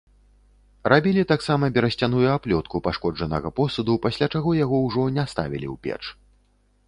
[0.91, 6.03] Рабілі таксама берасцяную аплётку пашкоджанага посуду, пасля чаго яго ўжо не ставілі ў печ.